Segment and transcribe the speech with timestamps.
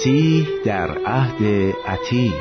[0.00, 1.44] مسیح در عهد
[1.86, 2.32] عتیق.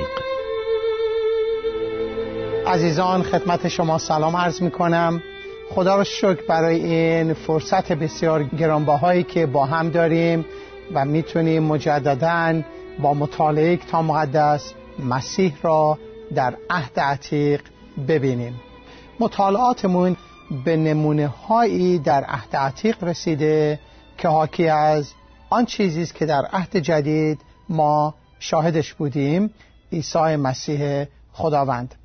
[2.68, 5.24] عزیزان خدمت شما سلام عرض می کنم
[5.70, 10.46] خدا را شکر برای این فرصت بسیار گرانبهایی که با هم داریم
[10.94, 12.62] و می‌تونیم مجددا
[13.00, 14.74] با مطالعه کتاب مقدس
[15.10, 15.98] مسیح را
[16.36, 17.62] در عهد عتیق
[18.08, 18.60] ببینیم.
[19.20, 20.18] مطالعاتمون
[20.66, 23.80] به نمونه هایی در عهد عتیق رسیده
[24.18, 25.14] که حاکی از
[25.50, 29.54] آن چیزی است که در عهد جدید ما شاهدش بودیم
[29.92, 31.96] عیسی مسیح خداوند.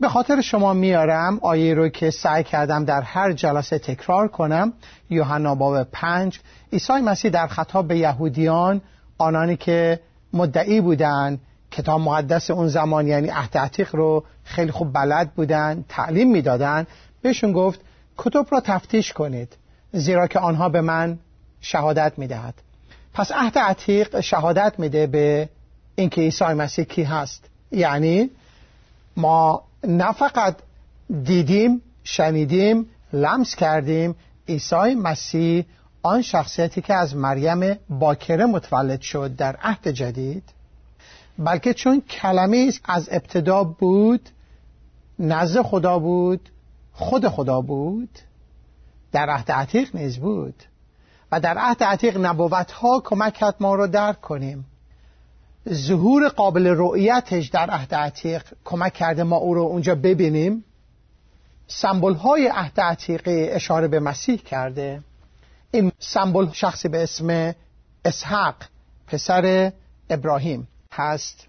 [0.00, 4.72] به خاطر شما میارم آیه رو که سعی کردم در هر جلسه تکرار کنم.
[5.10, 6.40] یوحنا باب پنج.
[6.72, 8.80] عیسی مسیح در خطاب به یهودیان
[9.18, 10.00] آنانی که
[10.32, 11.40] مدعی بودند
[11.70, 16.86] کتاب مقدس اون زمان یعنی عهد عتیق رو خیلی خوب بلد بودن تعلیم می‌دادن
[17.22, 17.80] بهشون گفت
[18.18, 19.56] کتب را تفتیش کنید
[19.92, 21.18] زیرا که آنها به من
[21.60, 22.54] شهادت می‌دهد.
[23.14, 25.48] پس عهد عتیق شهادت میده به
[25.94, 27.44] اینکه عیسی مسیح کی هست.
[27.72, 28.30] یعنی
[29.16, 30.56] ما نه فقط
[31.24, 34.16] دیدیم شنیدیم لمس کردیم
[34.48, 35.64] عیسی مسیح
[36.02, 40.44] آن شخصیتی که از مریم باکره متولد شد در عهد جدید
[41.38, 44.28] بلکه چون کلمه از ابتدا بود
[45.18, 46.48] نزد خدا بود
[46.92, 48.18] خود خدا بود
[49.12, 50.54] در عهد عتیق نیز بود.
[51.32, 54.64] و در عهد عتیق نبوت ها کمک کرد ما رو درک کنیم.
[55.68, 60.64] ظهور قابل رؤیتش در عهد عتیق کمک کرده ما او رو اونجا ببینیم.
[61.66, 65.02] سمبل های عهد عتیقی اشاره به مسیح کرده.
[65.70, 67.54] این سمبل شخصی به اسم
[68.04, 68.54] اسحق
[69.06, 69.72] پسر
[70.10, 71.46] ابراهیم هست.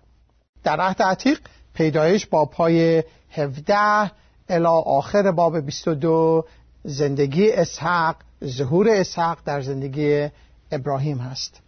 [0.64, 1.40] در عهد عتیق
[1.74, 4.12] پیدایش با پای 17
[4.50, 6.46] الا آخر باب 22
[6.84, 10.28] زندگی اسحق ظهور اسحق در زندگی
[10.72, 11.62] ابراهیم هست.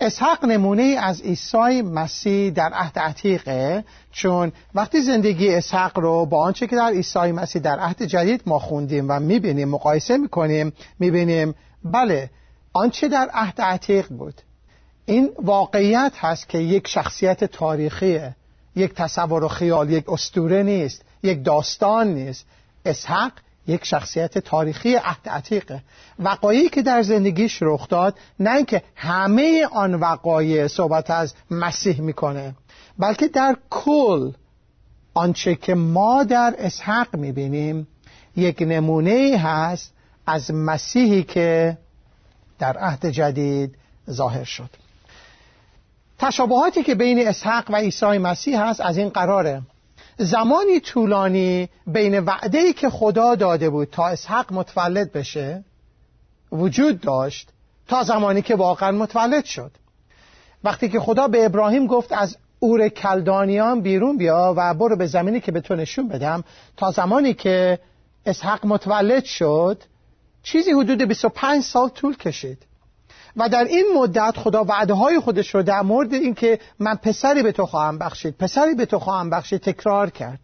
[0.00, 6.66] اسحق نمونه از عیسی مسیح در عهد عتیقه چون وقتی زندگی اسحق رو با آنچه
[6.66, 11.54] که در عیسی مسیح در عهد جدید ما خوندیم و می‌بینیم مقایسه می‌کنیم می‌بینیم
[11.84, 12.30] بله
[12.72, 14.34] آنچه در عهد عتیق بود.
[15.06, 18.36] این واقعیت هست که یک شخصیت تاریخیه
[18.76, 22.46] یک تصور و خیال یک استوره نیست یک داستان نیست.
[22.84, 23.32] اسحق
[23.66, 25.82] یک شخصیت تاریخی عهد عتیقه.
[26.18, 32.54] وقایعی که در زندگیش رخ داد نه اینکه همه آن وقایع صحبت از مسیح می‌کنه
[32.98, 34.32] بلکه در کل
[35.14, 37.86] آنچه که ما در اسحق می‌بینیم
[38.36, 39.92] یک نمونه هست
[40.26, 41.78] از مسیحی که
[42.58, 43.74] در عهد جدید
[44.10, 44.70] ظاهر شد.
[46.18, 49.62] تشابهاتی که بین اسحق و عیسی مسیح هست از این قراره.
[50.22, 55.64] زمانی طولانی بین وعده که خدا داده بود تا اسحق متولد بشه
[56.52, 57.48] وجود داشت
[57.88, 59.70] تا زمانی که واقعا متولد شد.
[60.64, 65.40] وقتی که خدا به ابراهیم گفت از اور کلدانیان بیرون بیا و برو به زمینی
[65.40, 66.44] که به تو نشون بدم
[66.76, 67.78] تا زمانی که
[68.26, 69.82] اسحق متولد شد
[70.42, 72.62] چیزی حدود 25 سال طول کشید.
[73.36, 77.52] و در این مدت خدا وعده های خودش رو در مورد اینکه من پسری به
[77.52, 80.38] تو خواهم بخشید پسری به تو خواهم بخشید تکرار کرد.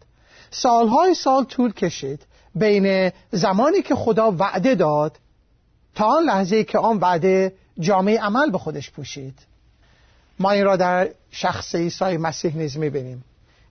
[0.51, 2.25] سالهای سال طول کشید.
[2.55, 5.17] بین زمانی که خدا وعده داد
[5.95, 9.39] تا آن لحظه که آن وعده جامعه عمل به خودش پوشید.
[10.39, 13.23] ما این را در شخص عیسی مسیح نیز می‌بینیم.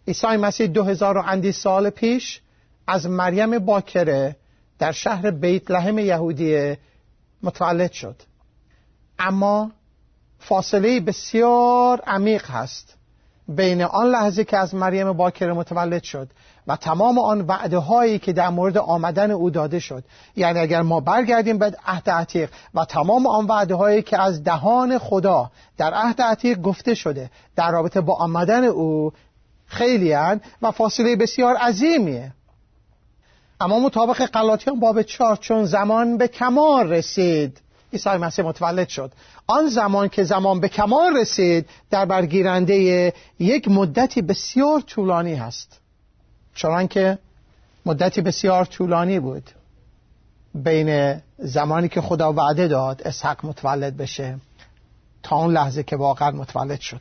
[0.09, 2.41] عیسی مسیح دو هزار و اندی سال پیش
[2.87, 4.37] از مریم باکره
[4.78, 6.76] در شهر بیت لحم یهودی
[7.43, 8.16] متولد شد.
[9.19, 9.71] اما
[10.38, 12.97] فاصله بسیار عمیق هست
[13.49, 16.28] بین آن لحظه که از مریم باکره متولد شد
[16.66, 20.05] و تمام آن وعده هایی که در مورد آمدن او داده شد.
[20.37, 24.99] یعنی اگر ما برگردیم به عهد عتیق و تمام آن وعده هایی که از دهان
[24.99, 29.12] خدا در عهد عتیق گفته شده در رابطه با آمدن او
[29.66, 32.32] خیلی هن و فاصله بسیار عظیمیه.
[33.60, 37.61] اما مطابق قلاتیان باب چار چون زمان به کمال رسید.
[37.96, 39.12] عیسی مسیح متولد شد.
[39.46, 45.81] آن زمان که زمان به کمال رسید در برگیرنده یک مدتی بسیار طولانی هست.
[46.54, 47.19] چون که
[47.87, 49.50] مدتی بسیار طولانی بود
[50.54, 54.38] بین زمانی که خدا وعده داد اسحق متولد بشه
[55.22, 57.00] تا اون لحظه که واقعا متولد شد.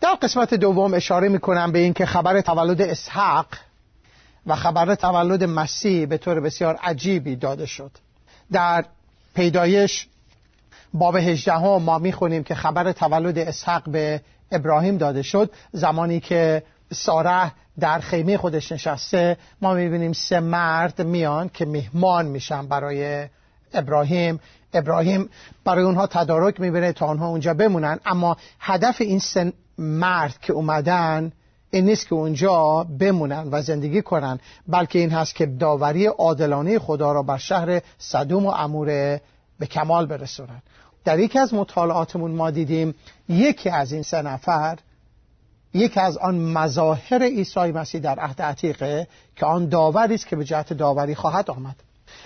[0.00, 3.46] در قسمت دوم اشاره می‌کنم به اینکه خبر تولد اسحق
[4.46, 7.90] و خبر تولد مسیح به طور بسیار عجیبی داده شد.
[8.52, 8.84] در
[9.34, 10.06] پیدایش
[10.94, 14.20] باب 18 هم ما می‌خونیم که خبر تولد اسحق به
[14.52, 15.50] ابراهیم داده شد.
[15.72, 16.62] زمانی که
[16.92, 23.28] ساره در خیمه خودش نشسته ما می‌بینیم سه مرد میان که مهمان میشن برای
[23.74, 24.40] ابراهیم.
[24.74, 25.28] ابراهیم
[25.64, 27.98] برای اونها تدارک می‌بینه تا آنها اونجا بمونن.
[28.06, 31.32] اما هدف این سن مرد که اومدن
[31.74, 37.12] این نیست که اونجا بمونن و زندگی کنن بلکه این هست که داوری عادلانه خدا
[37.12, 39.20] را بر شهر صدوم و اموره
[39.58, 40.62] به کمال برسونن.
[41.04, 42.94] در یکی از مطالعاتمون ما دیدیم
[43.28, 44.78] یکی از این سه نفر
[45.74, 50.44] یکی از آن مظاهر عیسی مسیح در عهد عتیقه که آن داوری است که به
[50.44, 51.76] جهت داوری خواهد آمد.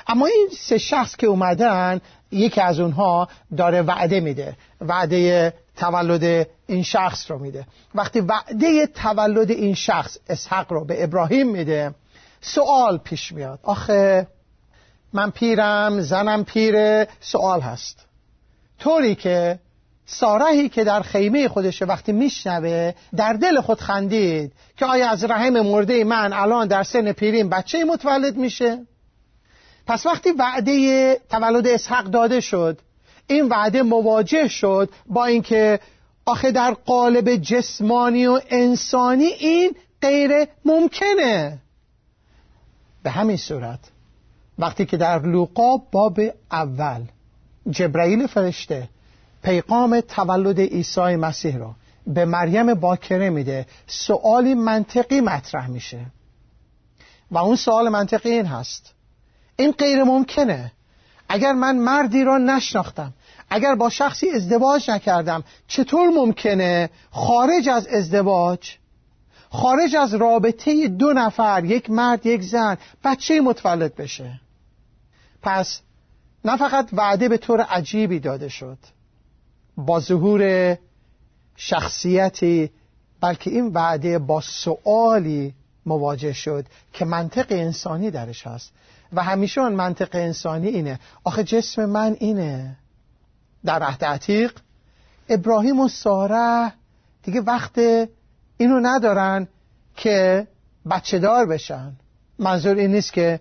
[0.07, 2.01] اما این سه شخص که اومدن
[2.31, 4.57] یکی از اونها داره وعده میده.
[4.81, 7.67] وعده تولد این شخص رو میده.
[7.95, 11.95] وقتی وعده تولد این شخص اسحق رو به ابراهیم میده
[12.41, 13.59] سوال پیش میاد.
[13.63, 14.27] آخه
[15.13, 18.07] من پیرم زنم پیره سوال هست.
[18.79, 19.59] طوری که
[20.07, 25.61] سارهی که در خیمه خودشه وقتی میشنوه در دل خود خندید که آیا از رحم
[25.61, 28.87] مرده من الان در سن پیریم بچه متولد میشه؟
[29.87, 32.81] پس وقتی وعده تولد اسحق داده شد
[33.27, 35.81] این وعده مواجه شد با اینکه
[36.27, 40.31] آخه در قالب جسمانی و انسانی این غیر
[40.65, 41.59] ممکنه.
[43.03, 43.81] به همین صورت
[44.59, 46.21] وقتی که در لوقا باب
[46.53, 47.03] اول
[47.71, 48.89] جبرئیل فرشته
[49.43, 51.75] پیغام تولد عیسی مسیح را
[52.07, 56.07] به مریم باکره میده سوالی منطقی مطرح میشه.
[57.31, 58.95] و اون سوال منطقی این هست.
[59.57, 60.73] این غیر ممکنه.
[61.29, 63.13] اگر من مردی را نشناختم
[63.51, 68.71] اگر با شخصی ازدواج نکردم چطور ممکنه خارج از ازدواج
[69.51, 74.41] خارج از رابطه دو نفر یک مرد یک زن بچه متولد بشه؟
[75.43, 75.81] پس
[76.45, 78.79] نه فقط وعده به طور عجیبی داده شد
[79.77, 80.77] با ظهور
[81.57, 82.71] شخصیتی
[83.21, 85.55] بلکه این وعده با سوالی
[85.87, 88.73] مواجه شد که منطق انسانی درش هست.
[89.13, 91.01] و همیشه اون منطق انسانی اینه.
[91.25, 92.77] آخه جسم من اینه.
[93.65, 94.53] در عهد عتیق
[95.29, 96.73] ابراهیم و ساره
[97.23, 97.79] دیگه وقت
[98.57, 99.49] اینو ندارن
[99.97, 100.47] که
[100.91, 101.93] بچه دار بشن.
[102.39, 103.41] منظور این نیست که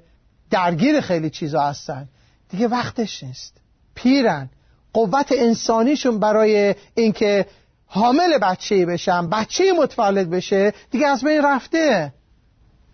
[0.49, 2.07] درگیر خیلی چیزا هستن.
[2.49, 3.57] دیگه وقتش نیست.
[3.95, 4.49] پیرن.
[4.93, 7.45] قوت انسانیشون برای اینکه
[7.87, 12.13] حامل بچه بشن بچه متولد بشه دیگه از بین رفته.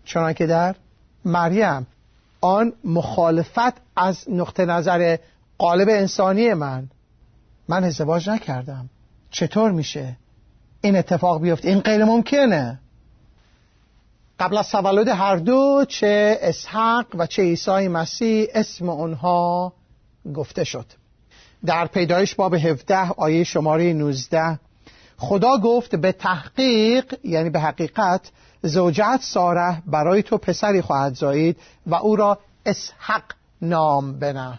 [0.04, 0.74] چنانکه در
[1.24, 1.86] مریم
[2.42, 5.16] آن مخالفت از نقطه نظر
[5.58, 6.88] قالب انسانی من.
[7.68, 8.90] من ازدواج نکردم.
[9.30, 10.16] چطور میشه
[10.80, 12.80] این اتفاق بیفته؟ این غیر ممکنه.
[14.40, 19.72] قبل از تولد هر دو چه اسحق و چه عیسی مسیح اسم اونها
[20.34, 20.86] گفته شد.
[21.66, 24.58] در پیدایش باب 17 آیه شماره 19
[25.16, 28.30] خدا گفت به تحقیق یعنی به حقیقت
[28.62, 31.56] زوجت ساره برای تو پسری خواهد زایید
[31.86, 33.22] و او را اسحق
[33.62, 34.58] نام بنه.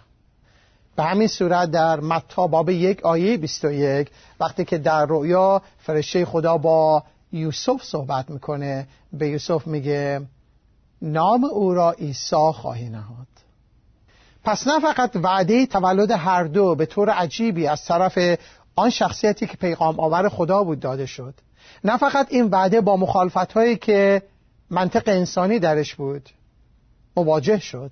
[0.95, 4.09] به همین صورت در متا باب یک آیه 21
[4.39, 10.21] وقتی که در رویا فرشته خدا با یوسف صحبت می‌کنه به یوسف میگه
[11.01, 13.27] نام او را عیسی خواهی نهاد.
[14.43, 18.39] پس نه فقط وعده تولد هر دو به طور عجیبی از طرف
[18.75, 21.33] آن شخصیتی که پیغام آور خدا بود داده شد.
[21.83, 24.21] نه فقط این وعده با مخالفت هایی که
[24.69, 26.29] منطق انسانی درش بود
[27.17, 27.91] مواجه شد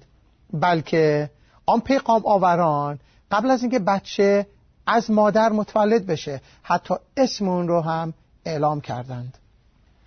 [0.53, 1.29] بلکه
[1.65, 2.99] آن پیغام آوران
[3.31, 4.47] قبل از اینکه بچه
[4.87, 8.13] از مادر متولد بشه حتی اسم اون رو هم
[8.45, 9.37] اعلام کردند.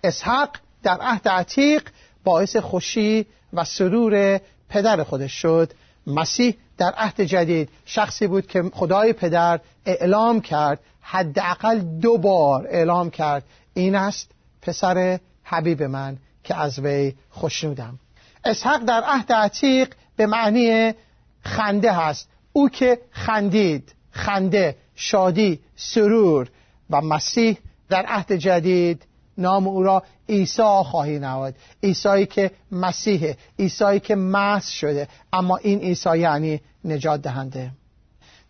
[0.03, 0.49] اسحق
[0.83, 1.89] در عهد عتیق
[2.23, 5.73] باعث خوشی و سرور پدر خودش شد.
[6.07, 13.09] مسیح در عهد جدید شخصی بود که خدای پدر اعلام کرد حداقل دو بار اعلام
[13.09, 13.43] کرد
[13.77, 17.99] این است پسر حبیب من که از وی خوشنودم
[18.45, 20.93] اسحق در عهد عتیق به معنی
[21.41, 22.29] خنده هست.
[22.53, 26.49] او که خندید خنده شادی سرور
[26.89, 27.57] و مسیح
[27.89, 29.05] در عهد جدید
[29.37, 31.55] نام او را عیسی خواهی نهاد.
[31.83, 37.71] عیسی که مسیحه عیسی که مس شده اما این عیسی یعنی نجات دهنده.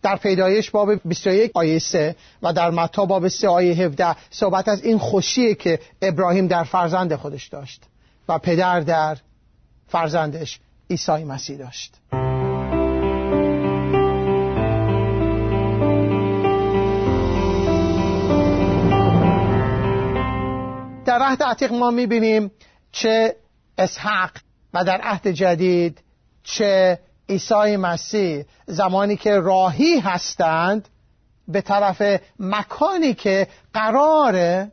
[0.06, 4.84] در پیدایش باب 21 آیه 3 و در متا باب 3 آیه 17 صحبت از
[4.84, 7.82] این خوشیه که ابراهیم در فرزند خودش داشت
[8.28, 9.16] و پدر در
[9.88, 10.60] فرزندش
[10.90, 11.94] عیسی مسیح داشت.
[21.04, 22.50] در عهد عتیق ما می‌بینیم
[22.92, 23.36] چه
[23.78, 24.30] اسحق
[24.74, 25.98] و در عهد جدید
[26.42, 26.98] چه
[27.28, 30.88] عیسی مسیح زمانی که راهی هستند
[31.48, 34.66] به طرف مکانی که قرار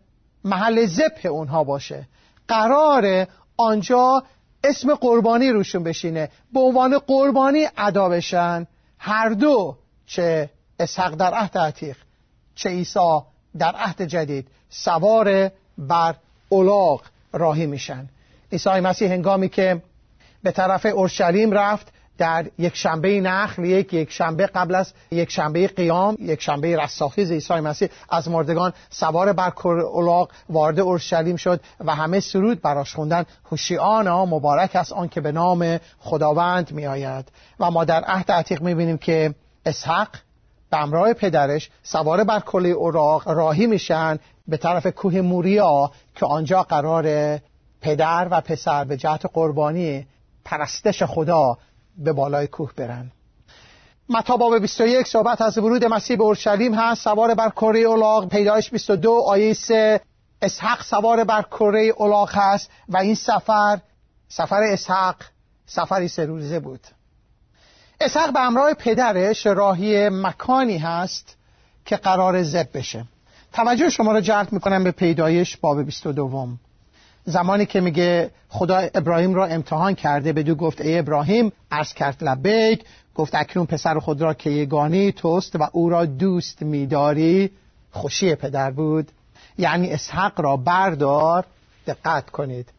[0.43, 2.07] محل زبه اونها باشه.
[2.48, 4.24] قرار آنجا
[4.63, 6.29] اسم قربانی روشون بشینه.
[6.53, 8.67] به عنوان قربانی ادا بشن.
[9.00, 11.98] هر دو چه اسحق در عهد عتیق
[12.55, 13.19] چه عیسی
[13.57, 16.15] در عهد جدید سوار بر
[16.50, 17.01] اولاغ
[17.33, 18.10] راهی میشن.
[18.51, 19.81] عیسی مسیح هنگامی که
[20.43, 25.67] به طرف اورشلیم رفت در یک شنبه نخل یک یک شنبه قبل از یک شنبه
[25.67, 31.96] قیام یک شنبه رستاخیز عیسی مسیح از مردگان سوار بر اولاغ وارد اورشلیم شد و
[31.96, 33.25] همه سرود براش خوندن.
[33.51, 37.32] هوشیانا مبارک است آن که به نام خداوند میآید.
[37.60, 40.10] و ما در عهد عتیق می‌بینیم که اسحق
[40.70, 46.63] به همراه پدرش سوار بر کلی اوراق راهی میشن به طرف کوه موریا که آنجا
[46.63, 47.38] قرار
[47.82, 50.08] پدر و پسر به جهت قربانی
[50.46, 51.58] پرستش خدا
[51.97, 53.12] به بالای کوه برن.
[54.09, 57.03] متا باب 21 صحبت از ورود مسیح به اورشلیم هست.
[57.03, 60.01] سوار بر کره اولاغ پیدایش 22 آیه 3
[60.41, 63.79] اسحق سوار بر کره اولاغ هست و این سفر
[64.27, 65.15] سفر اسحق
[65.65, 66.79] سفری سه روزه بود.
[68.01, 71.38] اسحق به همراه پدرش راهی مکانی هست
[71.85, 73.05] که قرار زب بشه.
[73.53, 76.50] توجه شما را جلب می‌کنم به پیدایش باب 22
[77.25, 82.84] زمانی که میگه خدا ابراهیم را امتحان کرده بدو گفت ای ابراهیم عرض کرد لبیک
[83.15, 87.51] گفت اکنون پسر خود را که یگانی توست و او را دوست میداری.
[87.92, 89.12] خوشی پدر بود.
[89.58, 91.46] یعنی اسحق را بردار
[91.88, 92.70] دقت کنید.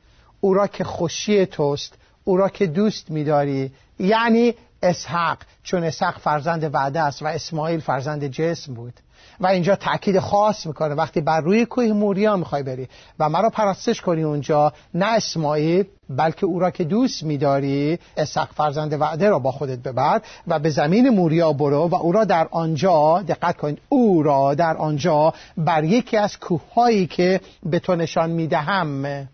[0.40, 3.72] او را که خوشی توست او را که دوست میداری.
[3.98, 8.94] یعنی اسحق چون اسحق فرزند وعده است و اسماعیل فرزند جسم بود.
[9.40, 10.94] و اینجا تاکید خاص می‌کنه.
[10.94, 12.88] وقتی بر روی کوه موریا می‌خوای بری.
[13.18, 14.72] و مرا پرستش کنی اونجا.
[14.94, 20.20] نه اسماعیل بلکه او را که دوست میداری اسحق فرزند وعده را با خودت ببر
[20.46, 24.76] و به زمین موریا برو و او را در آنجا دقت کنید او را در
[24.76, 29.28] آنجا بر یکی از کوههایی که به تو نشان می‌دهم.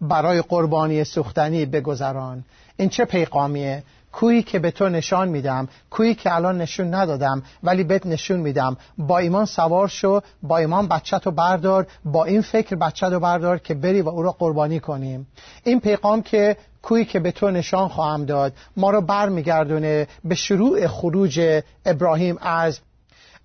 [0.00, 2.44] برای قربانی سوختنی بگذران.
[2.76, 3.82] این چه پیغامیه؟
[4.18, 8.76] کویی که به تو نشان میدم کویی که الان نشون ندادم ولی بهت نشون میدم.
[8.98, 13.58] با ایمان سوار شو با ایمان بچه تو بردار با این فکر بچه تو بردار
[13.58, 15.26] که بری و او را قربانی کنیم.
[15.64, 20.86] این پیغام که کویی که به تو نشان خواهم داد ما رو برمیگردونه به شروع
[20.86, 22.80] خروج ابراهیم از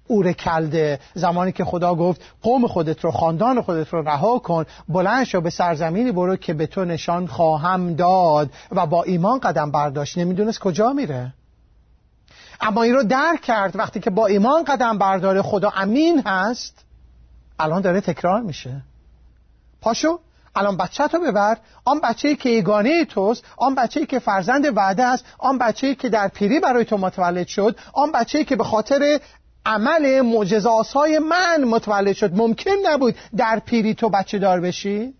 [0.07, 0.99] اور کلده.
[1.13, 5.49] زمانی که خدا گفت قوم خودت رو خاندان خودت رو رها کن بلند شو به
[5.49, 10.17] سرزمینی برو که به تو نشان خواهم داد و با ایمان قدم برداشت.
[10.17, 11.33] نمی‌دونست کجا میره.
[12.61, 13.75] اما این رو درک کرد.
[13.75, 16.85] وقتی که با ایمان قدم برداره خدا امین هست
[17.59, 18.81] الان داره تکرار میشه.
[19.81, 20.19] پاشو
[20.55, 21.57] الان بچه تو ببر.
[21.85, 26.27] آن بچه که یگانه توست آن بچه که فرزند وعده است آن بچه که در
[26.27, 29.19] پیری برای تو متولد شد آن بچه که به خاطر
[29.65, 32.33] عمل معجزاسای من متولد شد.
[32.33, 35.13] ممکن نبود در پیری تو بچه دار بشی؟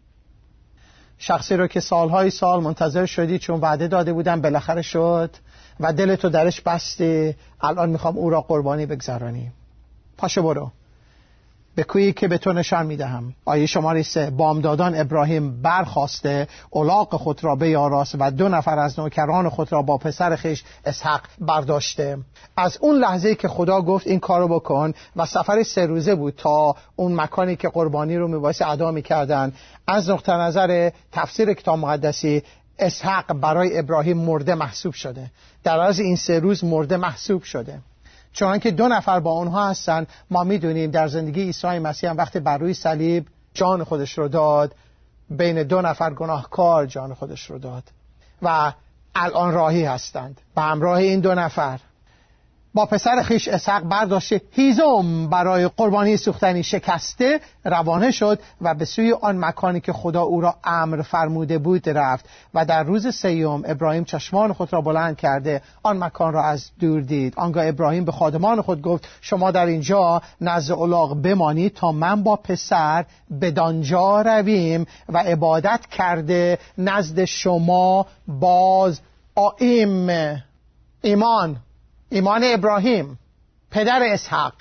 [1.18, 5.30] شخصی رو که سالهای سال منتظر شدی چون وعده داده بودم بالاخره شد
[5.80, 9.52] و دلتو درش بستی الان می‌خوام او را قربانی بگذرانی
[10.18, 10.72] پاشو برو.
[11.76, 13.34] به کویی که به تو نشان می‌دهم.
[13.46, 19.50] آیه شماره سه بامدادان ابراهیم برخواسته اولاق خود را بیاراست و دو نفر از نوکران
[19.50, 22.18] خود را با پسر خیش اسحق برداشته.
[22.58, 26.76] از اون لحظه که خدا گفت این کارو بکن و سفر سه روزه بود تا
[26.96, 29.54] اون مکانی که قربانی رو میبایست ادا می‌کردن.
[29.88, 32.44] از نقطه نظر تفسیر کتاب مقدسی
[32.80, 35.32] اسحق برای ابراهیم مرده محسوب شده.
[35.64, 37.80] در از این سه روز مرده محسوب شده.
[38.34, 42.40] چون که دو نفر با اونها هستن ما می‌دونیم در زندگی عیسی مسیح هم وقتی
[42.40, 44.76] بر روی صلیب جان خودش رو داد
[45.30, 47.84] بین دو نفر گناهکار جان خودش رو داد
[48.42, 48.74] و
[49.16, 50.42] الان راهی هستند.
[50.56, 51.80] به همراه این دو نفر.
[52.74, 54.42] با پسر خیش اسحق برداشته.
[54.52, 60.42] هیزم برای قربانی سوختنی شکسته روانه شد و به سوی آن مکانی که خدا او
[60.42, 65.62] را امر فرموده بود رفت و در روز سیوم ابراهیم چشمان خود را بلند کرده.
[65.84, 67.34] آن مکان را از دور دید.
[67.38, 72.36] آنگاه ابراهیم به خادمان خود گفت شما در اینجا نزد اولاغ بمانید تا من با
[72.36, 79.00] پسر به دانجا رویم و عبادت کرده نزد شما باز
[79.36, 80.10] آیم
[81.02, 81.58] ایمان.
[82.14, 83.20] ایمان ابراهیم
[83.72, 84.54] پدر اسحق.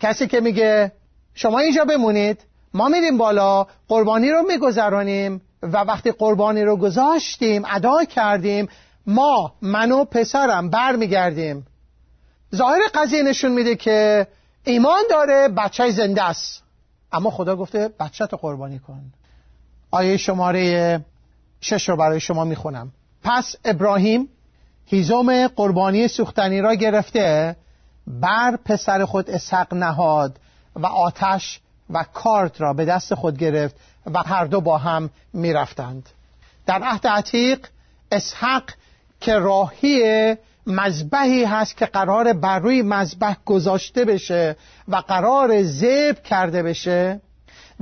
[0.00, 0.92] کسی که میگه
[1.34, 2.40] شما اینجا بمونید
[2.74, 8.68] ما میریم بالا قربانی رو میگذرانیم و وقتی قربانی رو گذاشتیم ادا کردیم
[9.06, 11.66] ما من و پسرم برمیگردیم.
[12.54, 14.26] ظاهر قضیه نشون میده که
[14.64, 16.62] ایمان داره بچه زنده است.
[17.12, 19.02] اما خدا گفته بچه تو قربانی کن.
[19.90, 21.00] آیه شماره
[21.60, 22.92] شش رو برای شما می‌خونم.
[23.22, 24.28] پس ابراهیم
[24.86, 27.56] هیزم قربانی سوختنی را گرفته
[28.06, 30.38] بر پسر خود اسحق نهاد
[30.76, 33.76] و آتش و کارت را به دست خود گرفت
[34.06, 36.08] و هر دو با هم می‌رفتند.
[36.66, 37.66] در عهد عتیق
[38.12, 38.70] اسحق
[39.20, 44.56] که راهی مذبحی هست که قرار بر روی مذبح گذاشته بشه
[44.88, 47.20] و قرار ذبح کرده بشه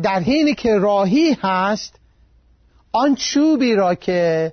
[0.02, 1.94] در حینی که راهی هست
[2.92, 4.52] آن چوبی را که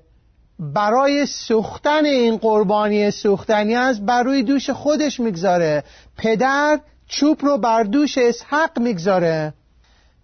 [0.61, 5.83] برای سوختن این قربانی سوختنی است بر روی دوش خودش می‌گذاره.
[6.17, 9.53] پدر چوب رو بر دوش اسحق می‌گذاره.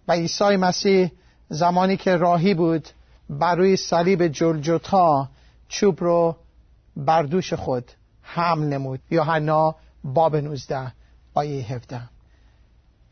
[0.08, 1.12] و عیسی مسیح
[1.48, 2.88] زمانی که راهی بود
[3.30, 5.28] بر روی صلیب جلجتا
[5.68, 6.36] چوب رو
[6.96, 7.84] بر دوش خود
[8.22, 9.00] حمل نمود.
[9.10, 10.92] یوحنا باب 19
[11.34, 12.00] آیه 17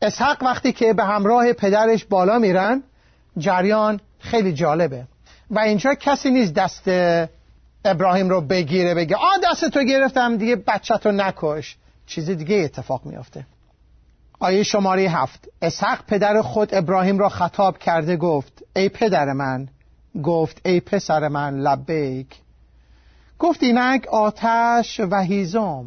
[0.01, 2.83] اسحق وقتی که به همراه پدرش بالا میرن
[3.37, 5.05] جریان خیلی جالبه.
[5.51, 6.87] و اینجا کسی نیست دست
[7.85, 11.77] ابراهیم رو بگیره بگه آ دست تو گرفتم دیگه بچه تو نکش.
[12.05, 13.45] چیز دیگه اتفاق میافته.
[14.39, 15.47] آیه شماره هفت.
[15.61, 19.67] اسحق پدر خود ابراهیم را خطاب کرده گفت ای پدر من.
[20.23, 22.35] گفت ای پسر من لبیک.
[23.39, 25.85] گفت اینک آتش و هیزم.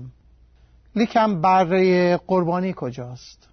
[0.96, 3.49] لیکن برای قربانی کجاست؟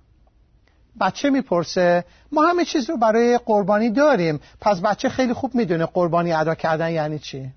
[1.02, 4.40] بچه می‌پرسه ما همه چیز رو برای قربانی داریم.
[4.62, 7.52] پس بچه خیلی خوب می‌دونه قربانی ادا کردن یعنی چی.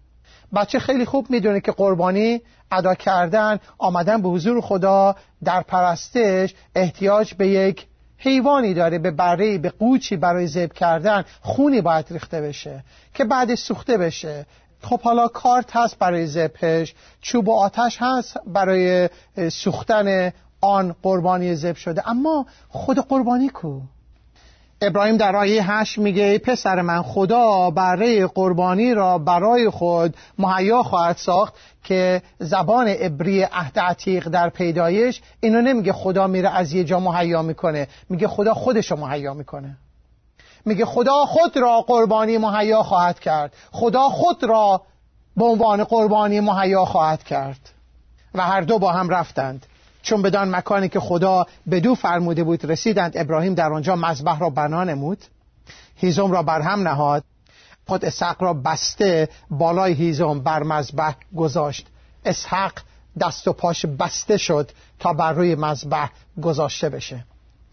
[0.55, 7.35] بچه خیلی خوب می‌دونه که قربانی ادا کردن آمدن به حضور خدا در پرستش احتیاج
[7.35, 7.87] به یک
[8.19, 11.25] حیوانی داره به بره به قوچی برای ذبح کردن.
[11.41, 14.47] خونی باید ریخته بشه که بعد سوخته بشه.
[14.83, 19.09] خب حالا کارت هست برای ذبحش چوب و آتش هست برای
[19.51, 22.09] سوختن آن قربانی ذبح شده.
[22.09, 23.81] اما خود قربانی کو؟
[24.83, 31.17] ابراهیم در آیه هشت میگه پسر من خدا برای قربانی را برای خود مهیا خواهد
[31.17, 37.01] ساخت که زبان عبری عهد عتیق در پیدایش اینو نمیگه خدا میره از یه جا
[37.01, 39.77] مهیا می‌کنه میگه خدا خودش رو مهیا می‌کنه.
[40.65, 43.53] میگه خدا خود را قربانی مهیا خواهد کرد.
[43.71, 44.83] خدا خود را
[45.37, 47.61] به عنوان قربانی مهیا خواهد کرد.
[48.35, 49.67] و هر دو با هم رفتند.
[50.03, 54.85] چون بدان مکانی که خدا بدو فرموده بود رسیدند ابراهیم در آنجا مذبح را بنا
[54.85, 55.25] نمود.
[55.97, 57.25] هیزم را بر هم نهاد.
[57.87, 61.87] خود اسحق را بسته بالای هیزم بر مذبح گذاشت.
[62.25, 62.73] اسحق
[63.21, 66.11] دست و پاش بسته شد تا بر روی مذبح
[66.43, 67.25] گذاشته بشه.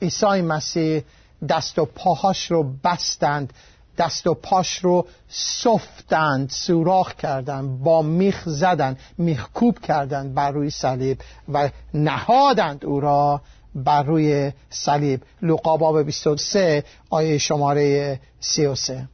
[0.02, 1.04] عیسی مسیح
[1.50, 3.54] دست و پاهاش رو بستند
[3.98, 11.22] دست و پاش رو سفتند سوراخ کردند با میخ زدند میخکوب کردند بر روی صلیب
[11.54, 13.42] و نهادند او را
[13.76, 15.22] بر روی صلیب.
[15.42, 19.08] لوقا باب 23 آیه شماره 33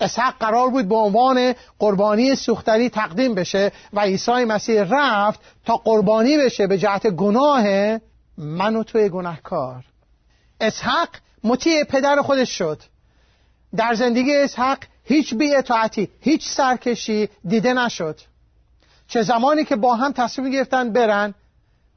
[0.00, 6.38] اسحق قرار بود به عنوان قربانی سوختنی تقدیم بشه و عیسی مسیح رفت تا قربانی
[6.38, 7.64] بشه به جهت گناه
[8.38, 9.84] من و توی گناهکار.
[10.60, 11.08] اسحق
[11.44, 12.82] مطیع پدر خودش شد.
[13.76, 18.20] در زندگی اسحق هیچ بیعتاعتی هیچ سرکشی دیده نشد.
[19.08, 21.34] چه زمانی که با هم تصمیم گرفتن برن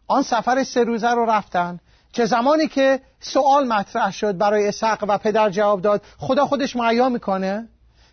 [0.08, 1.80] آن سفر سه روزه رو رفتن.
[2.12, 7.10] چه زمانی که سوال مطرح شد برای اسحق و پدر جواب داد خدا خودش معیا
[7.10, 7.68] می‌کنه.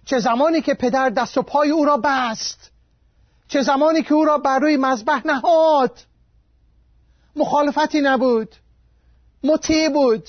[0.04, 2.70] چه زمانی که پدر دست و پای او را بست.
[3.48, 5.98] چه زمانی که او را بر روی مذبح نهاد.
[7.36, 8.54] مخالفتی نبود.
[9.44, 10.28] مطیع بود.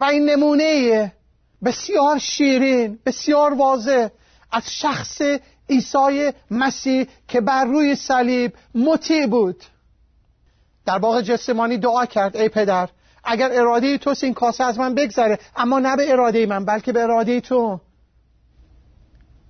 [0.00, 1.12] و این نمونه
[1.66, 4.08] بسیار شیرین بسیار واضح
[4.52, 5.22] از شخص
[5.70, 9.64] عیسی مسیح که بر روی صلیب مطیع بود.
[10.84, 12.88] در باغ جسمانی دعا کرد ای پدر
[13.24, 17.02] اگر اراده تو این کاسه از من بگذره اما نه به اراده من بلکه به
[17.02, 17.80] اراده تو.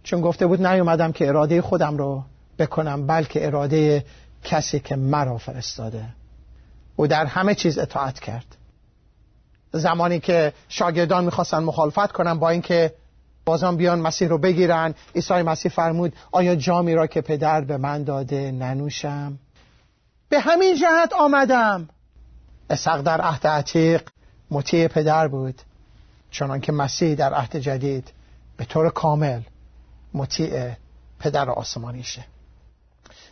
[0.03, 2.23] چون گفته بود نیومدم که اراده خودم رو
[2.59, 4.05] بکنم بلکه اراده
[4.45, 6.05] کسی که مرا فرستاده.
[6.97, 8.56] او در همه چیز اطاعت کرد.
[9.79, 12.95] زمانی که شاگردان می‌خواستن مخالفت کنن با اینکه
[13.45, 18.05] بازان بیان مسیح رو بگیرن عیسی مسیح فرمود آیا جامی را که پدر به من
[18.05, 19.39] داده ننوشم؟
[20.29, 21.89] به همین جهت آمدم.
[22.71, 24.09] اسحاق در عهد عتیق
[24.51, 25.63] مطیع پدر بود
[26.31, 28.13] چنان که مسیح در عهد جدید
[28.57, 29.41] به طور کامل
[30.15, 30.71] مطیع
[31.19, 32.25] پدر آسمانیشه.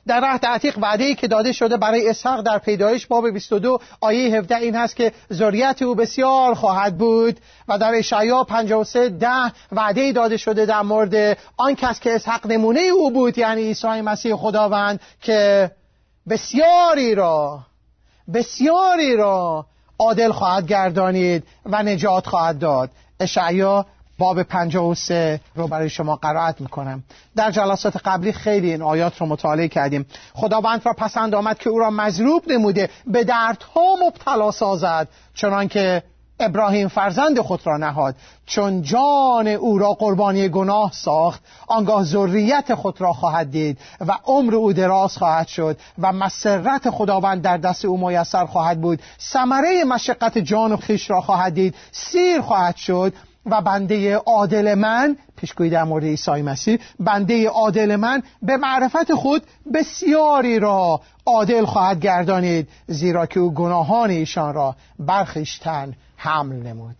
[0.06, 4.36] در عهد عتیق وعده ای که داده شده برای اسحاق در پیدایش باب 22 آیه
[4.36, 10.12] 17 این هست که ذریت او بسیار خواهد بود و در اشعیا 53 ده وعده
[10.12, 15.00] داده شده در مورد آن کس که اسحاق نمونه او بود یعنی عیسی مسیح خداوند
[15.22, 15.70] که
[16.28, 17.60] بسیاری را
[18.34, 19.66] بسیاری را
[19.98, 22.90] عادل خواهد گردانید و نجات خواهد داد.
[23.20, 23.86] اشعیا
[24.18, 27.02] باب 53 رو برای شما قرائت می‌کنم.
[27.36, 30.06] در جلسات قبلی خیلی این آیات رو مطالعه کردیم.
[30.34, 36.02] خداوند را پسند آمد که او را مضروب نموده به دردها مبتلا سازد چنان که
[36.40, 38.14] ابراهیم فرزند خود را نهاد.
[38.46, 44.54] چون جان او را قربانی گناه ساخت آنگاه ذریت خود را خواهد دید و عمر
[44.54, 49.02] او دراز خواهد شد و مسرت خداوند در دست او میسر خواهد بود.
[49.20, 53.12] ثمره مشقت جان و خیش را خواهد دید سیر خواهد شد.
[53.46, 59.42] و بنده عادل من پیشگویی در مورد عیسی مسیح بنده عادل من به معرفت خود
[59.74, 66.96] بسیاری را عادل خواهد گردانید زیرا که او گناهان ایشان را برخیشتن حمل نمود.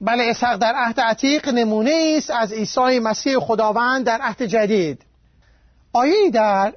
[0.00, 5.02] بله اسحاق در عهد عتیق نمونه است از عیسی مسیح خداوند در عهد جدید.
[5.92, 6.72] آیه در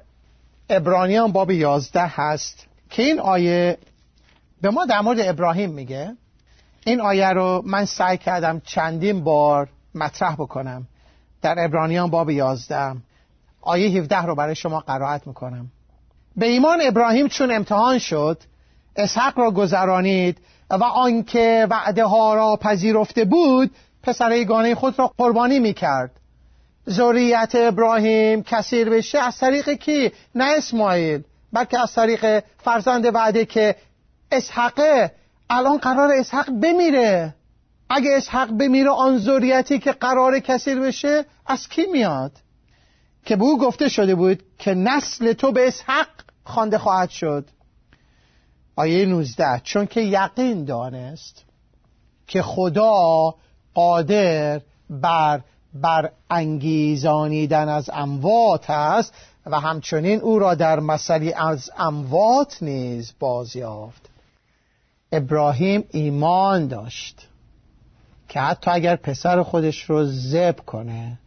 [0.70, 3.78] ابرانیان باب یازده هست که این آیه
[4.62, 6.16] به ما در مورد ابراهیم میگه.
[6.84, 10.86] این آیه رو من سعی کردم چندین بار مطرح بکنم.
[11.42, 12.96] در ابرانیان باب یازده
[13.60, 15.70] آیه 17 رو برای شما قرائت می‌کنم.
[16.36, 18.38] به ایمان ابراهیم چون امتحان شد
[18.96, 20.38] اسحق را گذرانید
[20.70, 23.70] و آنکه وعده ها را پذیرفته بود
[24.02, 26.10] پسر یگانه خود را قربانی می‌کرد.
[26.90, 33.76] ذریت ابراهیم کثیر بشه از طریق کی؟ نه اسماعیل بلکه از طریق فرزند وعده که
[34.32, 35.12] اسحقه.
[35.50, 37.34] الان قرار اسحق بمیره.
[37.90, 42.32] اگه اسحق بمیره آن ذریتی که قرار کثیر بشه از کی میاد؟
[43.24, 46.08] که به او گفته شده بود که نسل تو به اسحق
[46.44, 47.48] خوانده خواهد شد.
[48.76, 51.44] آیه 19 چون که یقین دانست
[52.26, 53.34] که خدا
[53.74, 54.60] قادر
[54.90, 55.40] بر
[55.74, 59.14] بر انگیزانیدن از اموات است
[59.46, 64.09] و همچنین او را در مسئله از اموات نیز بازیافت.
[65.12, 67.28] ابراهیم ایمان داشت
[68.28, 71.18] که حتی اگر پسر خودش رو زب کنه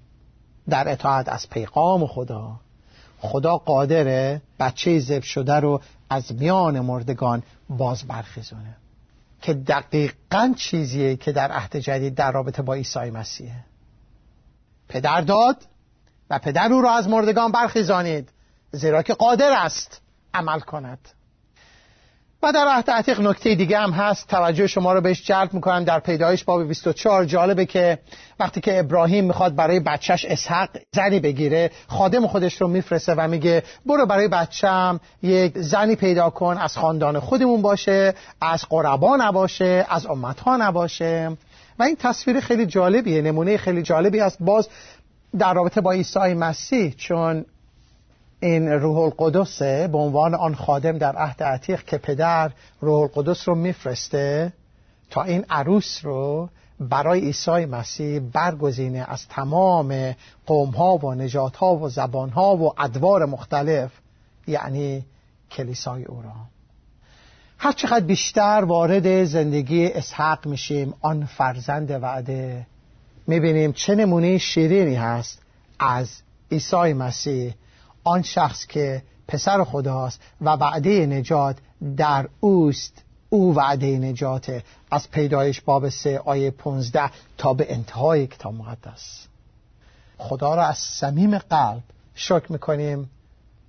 [0.69, 2.59] در اطاعت از پیغام خدا
[3.19, 8.75] خدا قادره بچه زب شده رو از میان مردگان باز برخیزونه.
[9.41, 13.65] که دقیقا چیزیه که در عهد جدید در رابطه با عیسی مسیحه.
[14.87, 15.57] پدر داد
[16.29, 18.29] و پدر او را از مردگان برخیزانید
[18.71, 20.01] زیرا که قادر است
[20.33, 20.99] عمل کند.
[22.43, 24.27] و در عهد عتیق نکته دیگه هم هست.
[24.27, 25.83] توجه شما رو بهش جلب می‌کنم.
[25.83, 27.99] در پیدایش باب 24 جالبه که
[28.39, 33.63] وقتی که ابراهیم می‌خواد برای بچهش اسحق زنی بگیره خادم خودش رو میفرسته و میگه
[33.85, 36.57] برو برای بچم یک زنی پیدا کن.
[36.57, 41.37] از خاندان خودمون باشه از قربا نباشه از امتها نباشه.
[41.79, 44.69] و این تصویر خیلی جالبیه نمونه خیلی جالبی است باز
[45.39, 47.45] در رابطه با عیسی مسیح چون
[48.43, 52.51] این روح القدسه به عنوان آن خادم در عهد عتیق که پدر
[52.81, 54.53] روح القدس رو میفرسته
[55.09, 61.75] تا این عروس رو برای عیسی مسیح برگزینه از تمام قوم ها و نجات ها
[61.75, 63.91] و زبان ها و ادوار مختلف
[64.47, 65.05] یعنی
[65.51, 66.33] کلیسای او را.
[67.57, 72.65] هر چقدر بیشتر وارد زندگی اسحق میشیم آن فرزند وعده.
[73.27, 75.41] می‌بینیم چه نمونه شیرینی هست
[75.79, 77.53] از عیسی مسیح.
[78.03, 81.57] آن شخص که پسر خداست و وعده نجات
[81.97, 88.53] در اوست او وعده نجاته از پیدایش باب سه آیه 15 تا به انتهای کتاب
[88.53, 89.27] مقدس.
[90.17, 91.83] خدا را از صمیم قلب
[92.15, 93.09] شکر می‌کنیم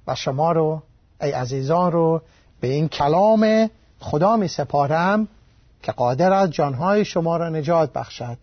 [0.07, 0.83] و شما رو
[1.21, 2.23] ای عزیزان رو
[2.61, 3.71] به این کلام
[4.01, 5.29] خدا می سپارم
[5.83, 8.39] که قادر از جانهای شما را نجات بخشد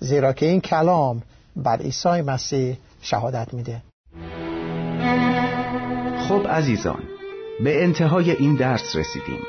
[0.00, 1.22] زیرا که این کلام
[1.56, 3.82] بر عیسی مسیح شهادت میده.
[6.18, 7.02] خب عزیزان
[7.64, 9.40] به انتهای این درس رسیدیم.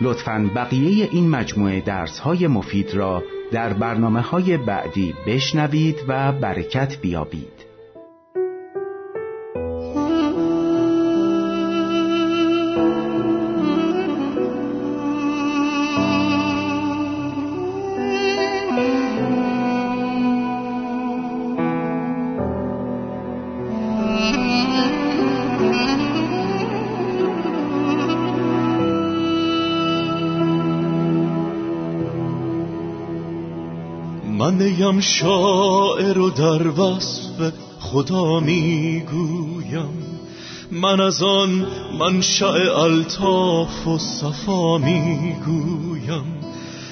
[0.00, 7.00] لطفا بقیه این مجموعه درس های مفید را در برنامه های بعدی بشنوید و برکت
[7.00, 7.69] بیابید.
[34.90, 39.88] نیم شاعر و در وصف خدا می‌گویم.
[40.70, 41.66] من از آن
[41.98, 46.24] منشأ الطاف و صفا می‌گویم.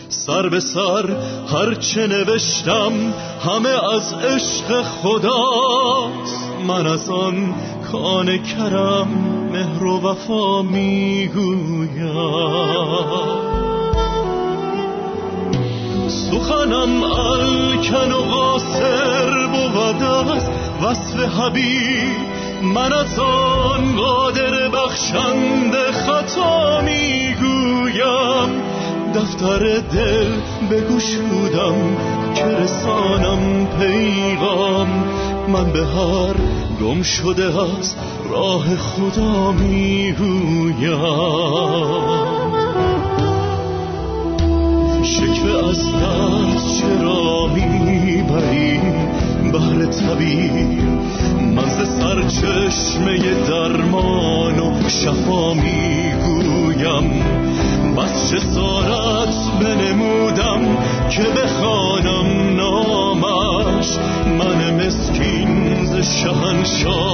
[0.08, 1.16] سر به سر
[1.52, 2.92] هرچه نوشتم
[3.40, 6.48] همه از عشق خداست.
[6.68, 7.54] من از آن
[7.92, 9.08] کان کرم
[9.52, 11.98] مهر و وفا می‌گویم.
[16.08, 20.50] سخنم الکن و قاصر بود است
[20.82, 22.16] وصف حبیب.
[22.62, 28.62] من از آن قادر بخشنده خطا می‌گویم.
[29.14, 30.34] دفتر دل
[30.70, 31.96] به بگشودم
[32.34, 35.04] که رسانم پیغام.
[35.48, 36.34] من به هر
[36.80, 37.96] گم شده از
[38.30, 40.88] راه خدا می‌گویم.
[45.08, 48.80] شکوه از دست چرا می‌بری
[49.52, 50.82] بهر طبیب.
[51.56, 53.18] من ز سرچشمه
[53.48, 57.22] درمان و شفا می‌گویم.
[57.96, 60.76] بس جسارت بنمودم
[61.10, 63.88] که بخوانم نامش.
[64.38, 67.07] من مسکین ز شهنشاه